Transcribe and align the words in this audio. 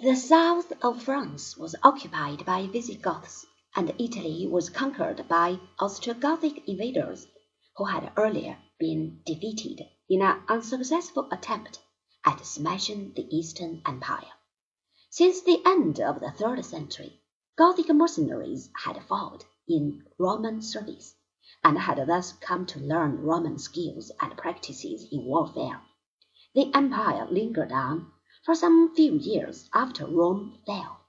The 0.00 0.14
south 0.14 0.72
of 0.80 1.02
France 1.02 1.56
was 1.56 1.74
occupied 1.82 2.46
by 2.46 2.68
Visigoths, 2.68 3.44
and 3.74 3.92
Italy 3.98 4.46
was 4.46 4.70
conquered 4.70 5.26
by 5.26 5.58
Ostrogothic 5.80 6.68
invaders, 6.68 7.26
who 7.76 7.84
had 7.86 8.12
earlier 8.16 8.58
been 8.78 9.20
defeated 9.26 9.88
in 10.08 10.22
an 10.22 10.40
unsuccessful 10.46 11.26
attempt 11.32 11.80
at 12.24 12.46
smashing 12.46 13.12
the 13.16 13.26
Eastern 13.36 13.82
Empire. 13.84 14.30
Since 15.10 15.40
the 15.40 15.60
end 15.66 15.98
of 15.98 16.20
the 16.20 16.30
third 16.30 16.64
century, 16.64 17.20
Gothic 17.56 17.88
mercenaries 17.88 18.70
had 18.84 19.02
fought 19.02 19.46
in 19.66 20.04
Roman 20.16 20.62
service, 20.62 21.16
and 21.64 21.76
had 21.76 22.06
thus 22.06 22.34
come 22.34 22.66
to 22.66 22.78
learn 22.78 23.22
Roman 23.22 23.58
skills 23.58 24.12
and 24.20 24.36
practices 24.36 25.08
in 25.10 25.24
warfare. 25.24 25.82
The 26.54 26.72
empire 26.72 27.26
lingered 27.28 27.72
on 27.72 28.12
for 28.48 28.54
some 28.54 28.94
few 28.94 29.12
years 29.18 29.68
after 29.74 30.06
Rome 30.06 30.58
fell, 30.64 31.00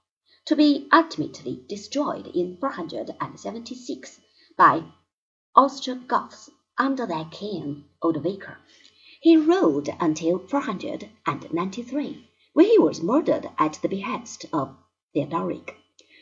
to 0.44 0.54
be 0.54 0.86
ultimately 0.92 1.64
destroyed 1.70 2.26
in 2.26 2.58
476 2.58 4.20
by 4.58 4.84
Ostrogoths 5.56 6.50
under 6.76 7.06
their 7.06 7.24
king 7.30 7.86
Odovaker. 8.02 8.58
He 9.22 9.38
ruled 9.38 9.88
until 9.98 10.38
493, 10.38 12.28
when 12.52 12.66
he 12.66 12.78
was 12.78 13.02
murdered 13.02 13.48
at 13.56 13.78
the 13.80 13.88
behest 13.88 14.44
of 14.52 14.76
Theodoric, 15.14 15.76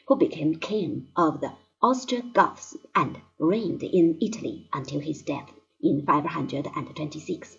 who 0.06 0.14
became 0.14 0.60
king 0.60 1.08
of 1.16 1.40
the 1.40 1.52
Ostrogoths 1.82 2.76
and 2.94 3.20
reigned 3.40 3.82
in 3.82 4.18
Italy 4.22 4.68
until 4.72 5.00
his 5.00 5.22
death 5.22 5.50
in 5.82 6.06
526. 6.06 7.56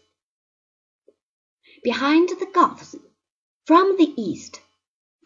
Behind 1.83 2.29
the 2.29 2.45
Goths 2.53 2.95
from 3.69 3.97
the 3.97 4.19
east, 4.19 4.59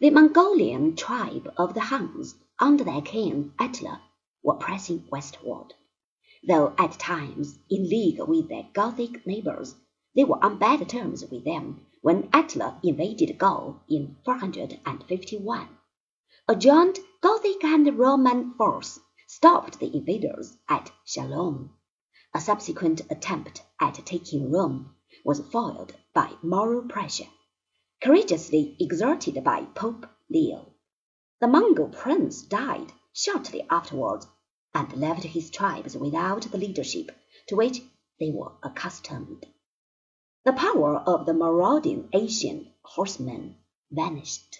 the 0.00 0.10
Mongolian 0.10 0.94
tribe 0.94 1.50
of 1.56 1.72
the 1.72 1.80
Huns, 1.80 2.34
under 2.58 2.84
their 2.84 3.00
king 3.00 3.54
Attila, 3.58 4.02
were 4.42 4.56
pressing 4.56 5.08
westward. 5.10 5.72
Though 6.46 6.74
at 6.76 6.98
times 6.98 7.58
in 7.70 7.88
league 7.88 8.20
with 8.20 8.50
their 8.50 8.68
Gothic 8.74 9.26
neighbors, 9.26 9.74
they 10.14 10.24
were 10.24 10.44
on 10.44 10.58
bad 10.58 10.86
terms 10.90 11.24
with 11.24 11.46
them 11.46 11.86
when 12.02 12.28
Attila 12.34 12.78
invaded 12.82 13.38
Gaul 13.38 13.80
in 13.88 14.18
451. 14.26 15.68
A 16.46 16.54
joint 16.54 16.98
Gothic 17.22 17.64
and 17.64 17.98
Roman 17.98 18.52
force 18.58 19.00
stopped 19.26 19.80
the 19.80 19.96
invaders 19.96 20.54
at 20.68 20.92
Chalons. 21.06 21.70
A 22.34 22.42
subsequent 22.42 23.10
attempt 23.10 23.62
at 23.80 23.94
taking 24.04 24.52
Rome 24.52 24.94
was 25.24 25.40
foiled 25.40 25.94
by 26.12 26.30
moral 26.42 26.82
pressure 26.82 27.24
courageously 28.04 28.76
exerted 28.78 29.42
by 29.42 29.62
Pope 29.74 30.06
Leo. 30.28 30.74
The 31.40 31.48
Mongol 31.48 31.88
prince 31.88 32.42
died 32.42 32.92
shortly 33.14 33.64
afterwards, 33.70 34.26
and 34.74 34.92
left 34.94 35.22
his 35.22 35.48
tribes 35.48 35.96
without 35.96 36.42
the 36.42 36.58
leadership 36.58 37.10
to 37.46 37.56
which 37.56 37.80
they 38.20 38.30
were 38.30 38.52
accustomed. 38.62 39.46
The 40.44 40.52
power 40.52 40.98
of 40.98 41.24
the 41.24 41.32
marauding 41.32 42.10
Asian 42.12 42.74
horsemen 42.82 43.56
vanished. 43.90 44.58